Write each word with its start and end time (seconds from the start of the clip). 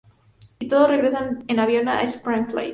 Y 0.57 0.67
todos 0.67 0.87
regresan 0.89 1.43
en 1.47 1.59
avión 1.59 1.87
a 1.87 2.01
Springfield. 2.01 2.69